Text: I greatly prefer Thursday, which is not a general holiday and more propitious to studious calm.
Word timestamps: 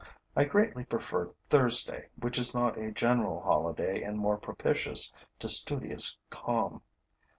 I 0.35 0.45
greatly 0.45 0.83
prefer 0.83 1.27
Thursday, 1.47 2.09
which 2.15 2.39
is 2.39 2.55
not 2.55 2.75
a 2.75 2.89
general 2.91 3.39
holiday 3.41 4.01
and 4.01 4.17
more 4.17 4.35
propitious 4.37 5.13
to 5.37 5.47
studious 5.47 6.17
calm. 6.31 6.81